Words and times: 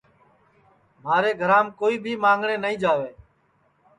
مھارے 1.03 1.31
گھرام 1.41 1.67
کوئی 1.81 1.95
بھی 2.03 2.13
مانگٹؔیں 2.23 2.57
نائی 2.63 2.75
جاوے 2.83 3.09